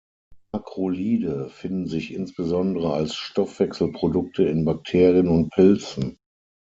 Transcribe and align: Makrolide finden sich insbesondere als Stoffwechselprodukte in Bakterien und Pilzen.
Makrolide 0.51 1.49
finden 1.51 1.85
sich 1.85 2.11
insbesondere 2.15 2.91
als 2.91 3.13
Stoffwechselprodukte 3.15 4.41
in 4.45 4.65
Bakterien 4.65 5.27
und 5.27 5.51
Pilzen. 5.51 6.17